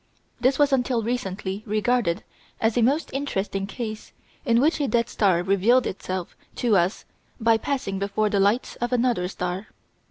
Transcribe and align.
This 0.39 0.57
was 0.57 0.73
until 0.73 1.03
recently 1.03 1.61
regarded 1.67 2.23
as 2.59 2.75
a 2.75 2.81
most 2.81 3.11
interesting 3.13 3.67
case 3.67 4.13
in 4.45 4.59
which 4.59 4.81
a 4.81 4.87
dead 4.87 5.07
star 5.09 5.43
revealed 5.43 5.85
itself 5.85 6.35
to 6.55 6.75
us 6.75 7.05
by 7.39 7.59
passing 7.59 7.99
before 7.99 8.27
the 8.31 8.39
light 8.39 8.75
of 8.81 8.91
another 8.91 9.27
star. 9.27 9.67